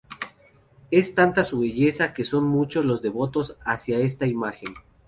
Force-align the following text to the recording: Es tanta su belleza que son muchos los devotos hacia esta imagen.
Es 0.89 1.13
tanta 1.13 1.43
su 1.43 1.59
belleza 1.59 2.11
que 2.11 2.23
son 2.23 2.45
muchos 2.45 2.83
los 2.85 3.03
devotos 3.03 3.55
hacia 3.63 3.99
esta 3.99 4.25
imagen. 4.25 4.73